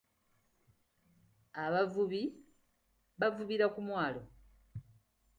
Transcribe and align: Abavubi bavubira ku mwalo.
Abavubi 1.63 2.21
bavubira 3.19 3.65
ku 3.73 3.79
mwalo. 3.87 4.21